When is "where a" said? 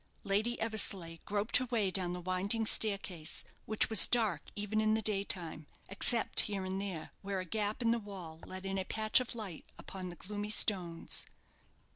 7.21-7.45